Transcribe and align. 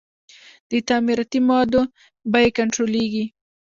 د 0.69 0.71
تعمیراتي 0.87 1.39
موادو 1.47 1.81
بیې 2.31 2.49
کنټرولیږي؟ 2.57 3.25